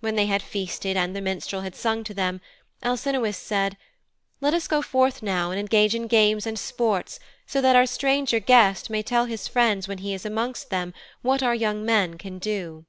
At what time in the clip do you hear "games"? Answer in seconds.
6.08-6.44